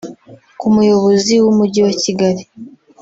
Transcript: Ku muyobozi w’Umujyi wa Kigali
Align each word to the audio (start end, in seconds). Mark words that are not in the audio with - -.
Ku 0.59 0.65
muyobozi 0.75 1.33
w’Umujyi 1.43 1.79
wa 1.87 1.93
Kigali 2.01 2.43